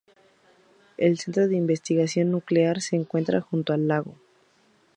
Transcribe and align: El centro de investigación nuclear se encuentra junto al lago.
El 0.97 1.19
centro 1.19 1.47
de 1.47 1.55
investigación 1.55 2.31
nuclear 2.31 2.81
se 2.81 2.95
encuentra 2.95 3.39
junto 3.39 3.71
al 3.71 3.87
lago. 3.87 4.15